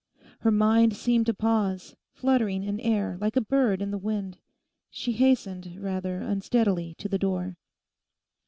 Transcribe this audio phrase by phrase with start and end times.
[0.39, 4.39] Her mind seemed to pause, fluttering in air, like a bird in the wind.
[4.89, 7.55] She hastened rather unsteadily to the door.